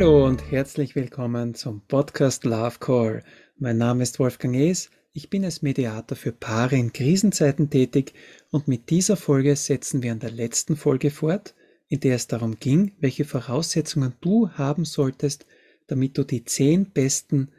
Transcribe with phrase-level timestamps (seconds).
[0.00, 3.24] Hallo und herzlich willkommen zum Podcast Love Call.
[3.56, 4.90] Mein Name ist Wolfgang Ees.
[5.12, 8.14] Ich bin als Mediator für Paare in Krisenzeiten tätig
[8.52, 11.56] und mit dieser Folge setzen wir an der letzten Folge fort,
[11.88, 15.46] in der es darum ging, welche Voraussetzungen du haben solltest,
[15.88, 17.50] damit du die zehn besten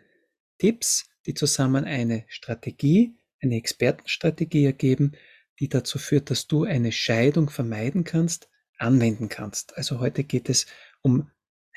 [0.60, 5.12] Tipps, die zusammen eine Strategie, eine Expertenstrategie ergeben,
[5.60, 9.76] die dazu führt, dass du eine Scheidung vermeiden kannst, anwenden kannst.
[9.76, 10.68] Also heute geht es
[11.02, 11.30] um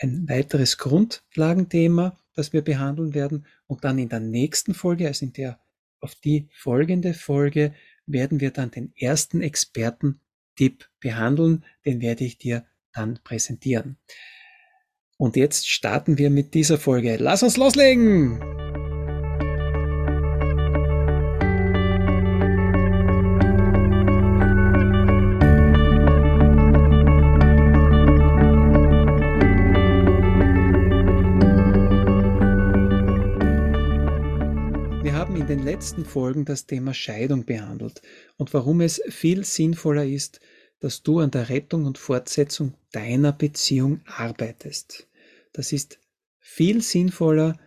[0.02, 3.46] ein weiteres Grundlagenthema, das wir behandeln werden.
[3.66, 5.60] Und dann in der nächsten Folge, also in der
[6.00, 7.72] auf die folgende Folge,
[8.06, 11.64] werden wir dann den ersten Experten-Tipp behandeln.
[11.84, 13.96] Den werde ich dir dann präsentieren.
[15.16, 17.16] Und jetzt starten wir mit dieser Folge.
[17.16, 18.61] Lass uns loslegen!
[35.82, 38.02] Letzten Folgen das Thema Scheidung behandelt
[38.36, 40.38] und warum es viel sinnvoller ist,
[40.78, 45.08] dass du an der Rettung und Fortsetzung deiner Beziehung arbeitest.
[45.52, 45.98] Das ist
[46.38, 47.58] viel sinnvoller,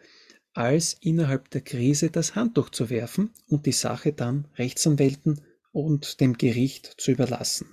[0.54, 5.42] als innerhalb der Krise das Handtuch zu werfen und die Sache dann Rechtsanwälten
[5.74, 7.68] und dem Gericht zu überlassen.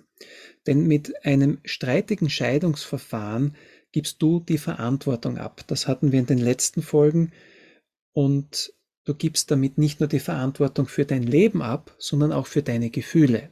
[0.66, 3.54] Denn mit einem streitigen Scheidungsverfahren
[3.92, 5.62] gibst du die Verantwortung ab.
[5.68, 7.30] Das hatten wir in den letzten Folgen
[8.12, 12.62] und Du gibst damit nicht nur die Verantwortung für dein Leben ab, sondern auch für
[12.62, 13.50] deine Gefühle.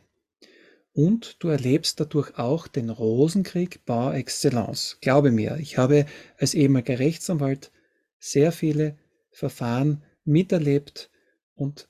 [0.93, 4.99] Und du erlebst dadurch auch den Rosenkrieg par excellence.
[5.01, 6.07] Glaube mir, ich habe
[6.39, 7.71] als ehemaliger Rechtsanwalt
[8.19, 8.97] sehr viele
[9.31, 11.11] Verfahren miterlebt
[11.55, 11.89] und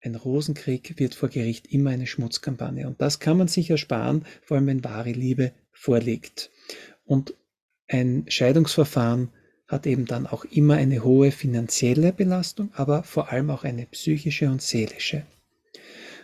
[0.00, 2.86] ein Rosenkrieg wird vor Gericht immer eine Schmutzkampagne.
[2.86, 6.50] Und das kann man sich ersparen, vor allem wenn wahre Liebe vorliegt.
[7.04, 7.34] Und
[7.88, 9.30] ein Scheidungsverfahren
[9.68, 14.50] hat eben dann auch immer eine hohe finanzielle Belastung, aber vor allem auch eine psychische
[14.50, 15.26] und seelische.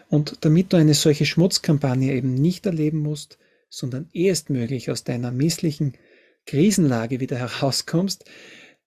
[0.09, 3.39] Und damit du eine solche Schmutzkampagne eben nicht erleben musst,
[3.69, 5.93] sondern erstmöglich aus deiner misslichen
[6.47, 8.25] Krisenlage wieder herauskommst,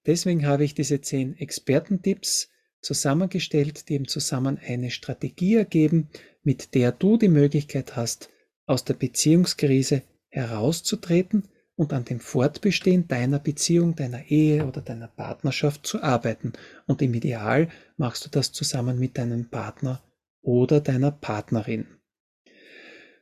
[0.06, 2.50] deswegen habe ich diese zehn Expertentipps
[2.82, 6.10] zusammengestellt, die eben zusammen eine Strategie ergeben,
[6.44, 8.30] mit der du die Möglichkeit hast,
[8.66, 15.86] aus der Beziehungskrise herauszutreten und an dem Fortbestehen deiner Beziehung, deiner Ehe oder deiner Partnerschaft
[15.86, 16.54] zu arbeiten.
[16.88, 20.02] Und im Ideal machst du das zusammen mit deinem Partner
[20.42, 21.86] oder deiner Partnerin.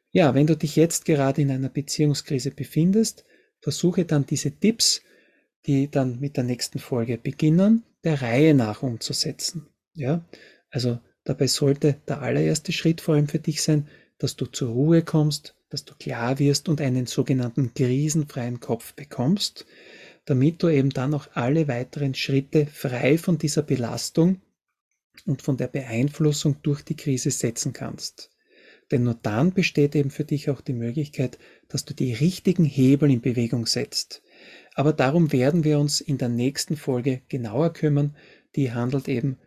[0.10, 3.26] Ja, wenn du dich jetzt gerade in einer Beziehungskrise befindest,
[3.60, 5.02] versuche dann diese Tipps,
[5.66, 9.68] die dann mit der nächsten Folge beginnen, der Reihe nach umzusetzen.
[9.94, 10.24] Ja,
[10.70, 15.04] also dabei sollte der allererste Schritt vor allem für dich sein, dass du zur Ruhe
[15.04, 19.66] kommst, dass du klar wirst und einen sogenannten krisenfreien Kopf bekommst,
[20.26, 24.42] damit du eben dann auch alle weiteren Schritte frei von dieser Belastung
[25.26, 28.32] und von der Beeinflussung durch die Krise setzen kannst.
[28.92, 33.10] Denn nur dann besteht eben für dich auch die Möglichkeit, dass du die richtigen Hebel
[33.10, 34.22] in Bewegung setzt.
[34.76, 38.16] Aber darum werden wir uns in der nächsten Folge genauer kümmern.
[38.56, 39.38] Die handelt eben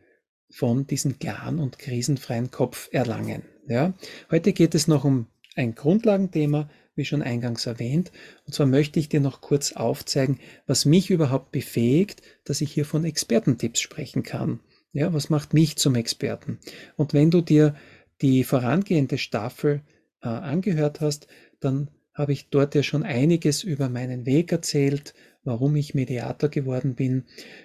[0.50, 3.42] von diesem klaren und krisenfreien Kopf erlangen.
[3.66, 3.94] Ja?
[4.30, 8.10] Heute geht es noch um ein Grundlagenthema, wie schon eingangs erwähnt.
[8.46, 12.84] Und zwar möchte ich dir noch kurz aufzeigen, was mich überhaupt befähigt, dass ich hier
[12.84, 14.60] von Expertentipps sprechen kann.
[14.92, 16.58] Ja, was macht mich zum Experten?
[16.96, 17.74] Und wenn du dir
[18.20, 19.82] die vorangehende Staffel
[20.22, 21.28] äh, angehört hast,
[21.60, 25.14] dann habe ich dort ja schon einiges über meinen Weg erzählt,
[25.48, 27.24] warum ich Mediator geworden bin.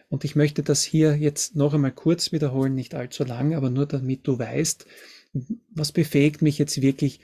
[0.09, 3.85] Und ich möchte das hier jetzt noch einmal kurz wiederholen, nicht allzu lang, aber nur
[3.85, 4.85] damit du weißt,
[5.69, 7.19] was befähigt mich jetzt wirklich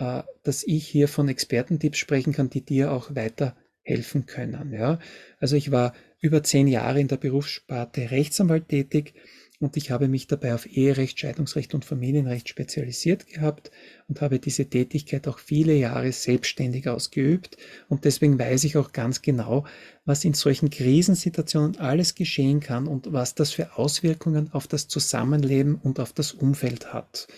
[0.00, 4.72] äh, dass ich hier von Expertentipps sprechen kann, die dir auch weiterhelfen können.
[4.72, 4.98] Ja?
[5.38, 9.14] Also ich war über zehn Jahre in der Berufssparte Rechtsanwalt tätig
[9.60, 13.70] und ich habe mich dabei auf Eherecht, Scheidungsrecht und Familienrecht spezialisiert gehabt
[14.08, 17.58] und habe diese Tätigkeit auch viele Jahre selbstständig ausgeübt.
[17.86, 19.66] Und deswegen weiß ich auch ganz genau,
[20.06, 25.74] was in solchen Krisensituationen alles geschehen kann und was das für Auswirkungen auf das Zusammenleben
[25.74, 27.28] und auf das Umfeld hat.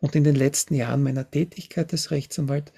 [0.00, 2.72] Und in den letzten Jahren meiner Tätigkeit als Rechtsanwalt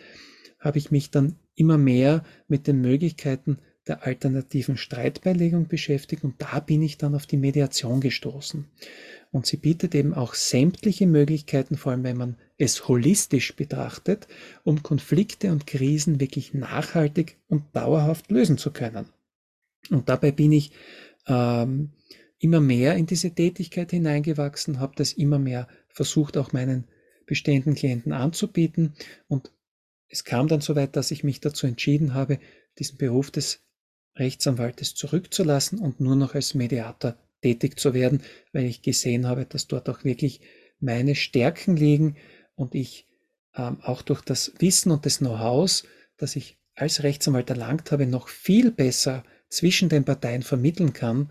[0.58, 6.60] habe ich mich dann immer mehr mit den Möglichkeiten der alternativen Streitbeilegung beschäftigt und da
[6.60, 8.66] bin ich dann auf die Mediation gestoßen.
[9.32, 14.28] Und sie bietet eben auch sämtliche Möglichkeiten, vor allem wenn man es holistisch betrachtet,
[14.64, 19.06] um Konflikte und Krisen wirklich nachhaltig und dauerhaft lösen zu können.
[19.90, 20.72] Und dabei bin ich
[21.26, 21.90] ähm,
[22.38, 26.84] immer mehr in diese Tätigkeit hineingewachsen, habe das immer mehr versucht, auch meinen
[27.26, 28.94] bestehenden Klienten anzubieten.
[29.28, 29.52] Und
[30.08, 32.38] es kam dann so weit, dass ich mich dazu entschieden habe,
[32.78, 33.60] diesen Beruf des
[34.16, 38.22] Rechtsanwaltes zurückzulassen und nur noch als Mediator tätig zu werden,
[38.52, 40.40] weil ich gesehen habe, dass dort auch wirklich
[40.78, 42.16] meine Stärken liegen
[42.54, 43.06] und ich
[43.54, 45.82] ähm, auch durch das Wissen und das Know-how,
[46.16, 51.30] das ich als Rechtsanwalt erlangt habe, noch viel besser zwischen den Parteien vermitteln kann.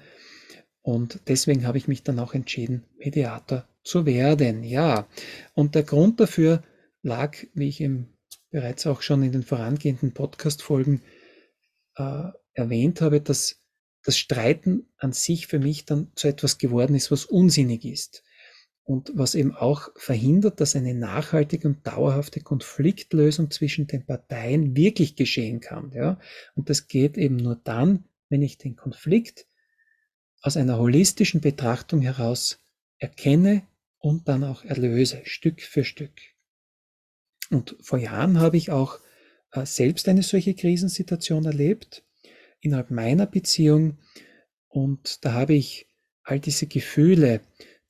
[0.81, 4.63] Und deswegen habe ich mich dann auch entschieden, Mediator zu werden.
[4.63, 5.07] Ja,
[5.53, 6.63] und der Grund dafür
[7.01, 8.07] lag, wie ich im,
[8.51, 11.01] bereits auch schon in den vorangehenden Podcast-Folgen
[11.95, 12.23] äh,
[12.59, 13.61] erwähnt habe, dass
[14.03, 18.23] das Streiten an sich für mich dann zu etwas geworden ist, was unsinnig ist
[18.83, 25.15] und was eben auch verhindert, dass eine nachhaltige und dauerhafte Konfliktlösung zwischen den Parteien wirklich
[25.15, 25.91] geschehen kann.
[25.93, 26.19] Ja?
[26.55, 29.47] Und das geht eben nur dann, wenn ich den Konflikt
[30.41, 32.59] aus einer holistischen Betrachtung heraus
[32.97, 33.63] erkenne
[33.99, 36.19] und dann auch erlöse, Stück für Stück.
[37.51, 38.99] Und vor Jahren habe ich auch
[39.51, 42.03] äh, selbst eine solche Krisensituation erlebt
[42.61, 43.97] innerhalb meiner Beziehung.
[44.67, 45.87] Und da habe ich
[46.23, 47.41] all diese Gefühle,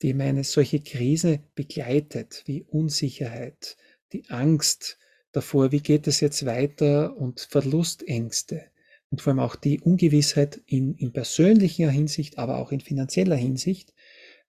[0.02, 3.76] die meine solche Krise begleitet, wie Unsicherheit,
[4.12, 4.98] die Angst
[5.32, 8.64] davor, wie geht es jetzt weiter und Verlustängste.
[9.10, 13.92] Und vor allem auch die Ungewissheit in, in persönlicher Hinsicht, aber auch in finanzieller Hinsicht,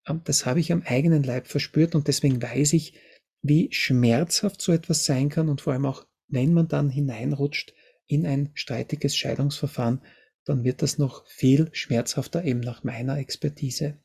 [0.07, 2.94] ähm, das habe ich am eigenen Leib verspürt und deswegen weiß ich,
[3.41, 7.73] wie schmerzhaft so etwas sein kann und vor allem auch, wenn man dann hineinrutscht
[8.12, 10.02] in ein streitiges Scheidungsverfahren,
[10.44, 13.98] dann wird das noch viel schmerzhafter eben nach meiner Expertise.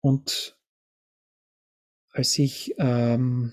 [0.00, 0.56] Und
[2.10, 3.52] als ich ähm,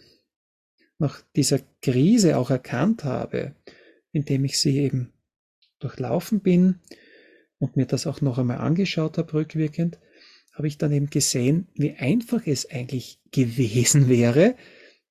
[0.99, 3.55] nach dieser Krise auch erkannt habe,
[4.11, 5.11] indem ich sie eben
[5.79, 6.79] durchlaufen bin
[7.57, 9.99] und mir das auch noch einmal angeschaut habe, rückwirkend,
[10.53, 14.55] habe ich dann eben gesehen, wie einfach es eigentlich gewesen wäre,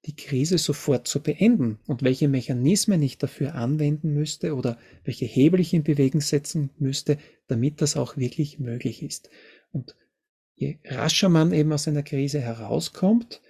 [0.07, 5.61] die Krise sofort zu beenden und welche Mechanismen ich dafür anwenden müsste oder welche Hebel
[5.61, 7.19] ich in Bewegung setzen müsste,
[7.49, 9.29] damit das auch wirklich möglich ist.
[9.73, 9.97] Und
[10.55, 13.43] je rascher man eben aus einer Krise herauskommt,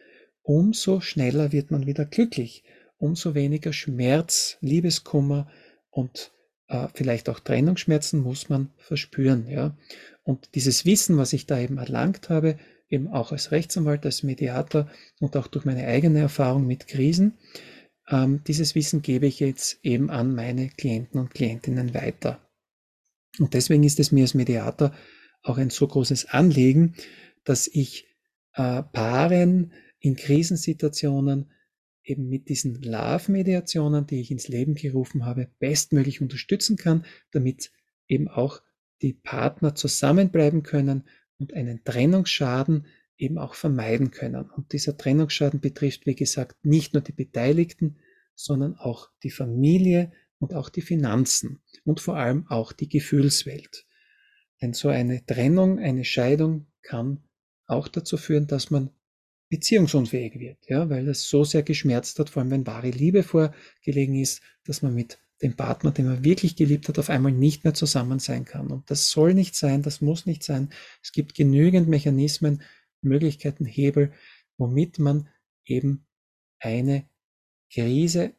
[0.42, 2.64] umso schneller wird man wieder glücklich,
[2.98, 5.48] umso weniger Schmerz, Liebeskummer
[5.90, 6.32] und
[6.66, 9.46] äh, vielleicht auch Trennungsschmerzen muss man verspüren.
[9.48, 9.76] Ja?
[10.24, 12.58] Und dieses Wissen, was ich da eben erlangt habe,
[12.90, 14.90] eben auch als Rechtsanwalt, als Mediator
[15.20, 17.38] und auch durch meine eigene Erfahrung mit Krisen,
[18.08, 22.40] ähm, dieses Wissen gebe ich jetzt eben an meine Klienten und Klientinnen weiter.
[23.38, 24.92] Und deswegen ist es mir als Mediator
[25.42, 26.94] auch ein so großes Anliegen,
[27.44, 28.06] dass ich
[28.54, 31.52] äh, Paaren in Krisensituationen
[32.02, 37.70] eben mit diesen Love-Mediationen, die ich ins Leben gerufen habe, bestmöglich unterstützen kann, damit
[38.08, 38.60] eben auch
[39.02, 41.04] die Partner zusammenbleiben können
[41.40, 44.48] und einen Trennungsschaden eben auch vermeiden können.
[44.50, 47.96] Und dieser Trennungsschaden betrifft, wie gesagt, nicht nur die Beteiligten,
[48.34, 53.86] sondern auch die Familie und auch die Finanzen und vor allem auch die Gefühlswelt.
[54.62, 57.22] Denn so eine Trennung, eine Scheidung kann
[57.66, 58.90] auch dazu führen, dass man
[59.48, 64.14] beziehungsunfähig wird, ja, weil das so sehr geschmerzt hat, vor allem wenn wahre Liebe vorgelegen
[64.14, 67.74] ist, dass man mit dem Partner, den man wirklich geliebt hat, auf einmal nicht mehr
[67.74, 68.68] zusammen sein kann.
[68.68, 70.70] Und das soll nicht sein, das muss nicht sein.
[71.02, 72.62] Es gibt genügend Mechanismen,
[73.00, 74.12] Möglichkeiten, Hebel,
[74.58, 75.28] womit man
[75.64, 76.06] eben
[76.58, 77.08] eine
[77.72, 78.34] Krise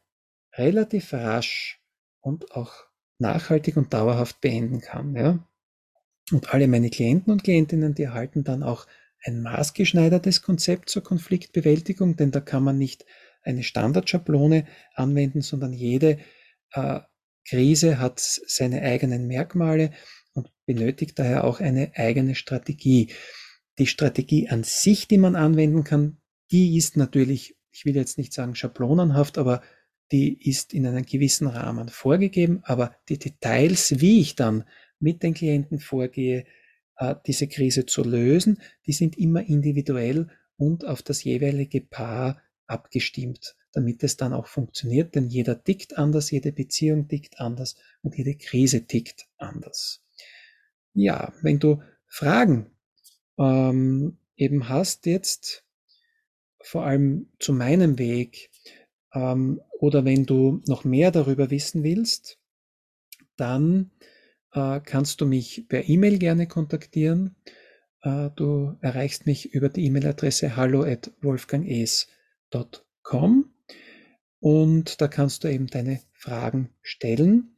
[0.54, 1.82] relativ rasch
[2.20, 2.72] und auch
[3.18, 5.16] nachhaltig und dauerhaft beenden kann.
[5.16, 5.48] Ja?
[6.30, 8.86] Und alle meine Klienten und Klientinnen, die erhalten dann auch
[9.24, 13.04] ein maßgeschneidertes Konzept zur Konfliktbewältigung, denn da kann man nicht
[13.42, 16.18] eine Standardschablone anwenden, sondern jede
[16.72, 17.00] äh,
[17.48, 19.92] Krise hat seine eigenen Merkmale
[20.32, 23.08] und benötigt daher auch eine eigene Strategie.
[23.78, 26.18] Die Strategie an sich, die man anwenden kann,
[26.50, 29.62] die ist natürlich, ich will jetzt nicht sagen schablonenhaft, aber
[30.12, 34.64] die ist in einem gewissen Rahmen vorgegeben, aber die Details, wie ich dann
[35.00, 36.44] mit den Klienten vorgehe,
[36.98, 43.56] äh, diese Krise zu lösen, die sind immer individuell und auf das jeweilige Paar abgestimmt,
[43.72, 48.36] damit es dann auch funktioniert, denn jeder tickt anders, jede Beziehung tickt anders und jede
[48.36, 50.02] Krise tickt anders.
[50.94, 52.70] Ja, wenn du Fragen
[53.38, 55.64] ähm, eben hast jetzt,
[56.60, 58.50] vor allem zu meinem Weg,
[59.14, 62.38] ähm, oder wenn du noch mehr darüber wissen willst,
[63.36, 63.90] dann
[64.52, 67.34] äh, kannst du mich per E-Mail gerne kontaktieren.
[68.02, 73.51] Äh, du erreichst mich über die E-Mail-Adresse hallo at wolfganges.com
[74.42, 77.56] und da kannst du eben deine Fragen stellen.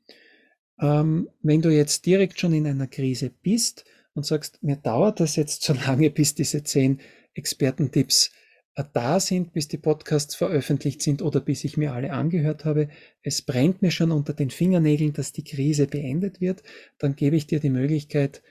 [0.79, 5.35] Ähm, wenn du jetzt direkt schon in einer Krise bist und sagst, mir dauert das
[5.37, 7.01] jetzt zu lange, bis diese zehn
[7.33, 8.33] Expertentipps
[8.75, 12.91] äh, da sind, bis die Podcasts veröffentlicht sind oder bis ich mir alle angehört habe.
[13.23, 16.63] Es brennt mir schon unter den Fingernägeln, dass die Krise beendet wird.
[16.99, 18.43] Dann gebe ich dir die Möglichkeit,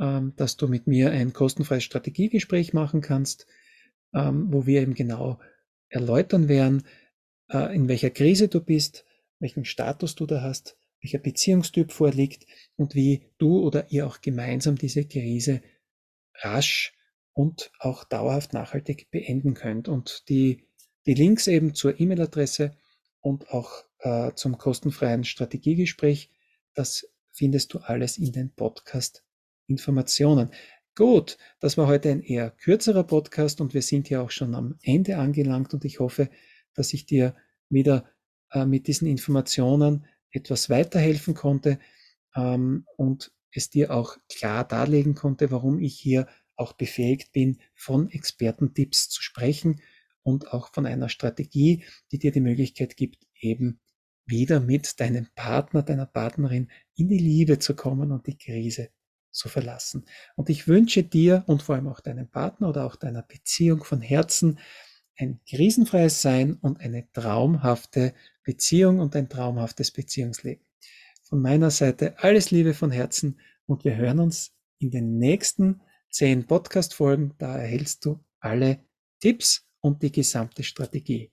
[0.00, 3.46] ähm, dass du mit mir ein kostenfreies Strategiegespräch machen kannst,
[4.12, 5.38] ähm, wo wir eben genau
[5.88, 6.82] erläutern werden,
[7.52, 9.04] in welcher Krise du bist,
[9.38, 14.76] welchen Status du da hast, welcher Beziehungstyp vorliegt und wie du oder ihr auch gemeinsam
[14.76, 15.62] diese Krise
[16.34, 16.94] rasch
[17.32, 19.88] und auch dauerhaft nachhaltig beenden könnt.
[19.88, 20.64] Und die,
[21.06, 22.76] die Links eben zur E-Mail-Adresse
[23.20, 26.30] und auch äh, zum kostenfreien Strategiegespräch,
[26.74, 30.50] das findest du alles in den Podcast-Informationen.
[30.96, 34.76] Gut, das war heute ein eher kürzerer Podcast und wir sind ja auch schon am
[34.82, 36.28] Ende angelangt und ich hoffe,
[36.74, 37.34] dass ich dir
[37.68, 38.04] wieder
[38.52, 41.78] äh, mit diesen Informationen etwas weiterhelfen konnte
[42.34, 48.10] ähm, und es dir auch klar darlegen konnte, warum ich hier auch befähigt bin, von
[48.10, 49.80] Expertentipps zu sprechen
[50.22, 53.80] und auch von einer Strategie, die dir die Möglichkeit gibt, eben
[54.26, 58.90] wieder mit deinem Partner, deiner Partnerin in die Liebe zu kommen und die Krise
[59.30, 60.04] zu verlassen.
[60.36, 64.00] Und ich wünsche dir und vor allem auch deinem Partner oder auch deiner Beziehung von
[64.00, 64.58] Herzen
[65.16, 68.14] ein krisenfreies Sein und eine traumhafte
[68.44, 70.64] Beziehung und ein traumhaftes Beziehungsleben.
[71.24, 76.46] Von meiner Seite alles Liebe von Herzen und wir hören uns in den nächsten zehn
[76.46, 77.34] Podcast-Folgen.
[77.38, 78.84] Da erhältst du alle
[79.20, 81.32] Tipps und die gesamte Strategie.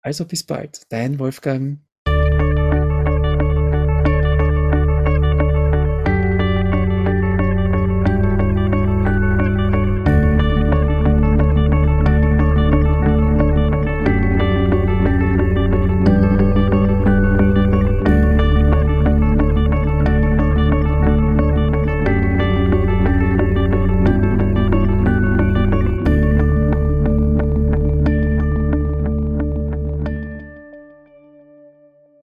[0.00, 1.80] Also bis bald, dein Wolfgang.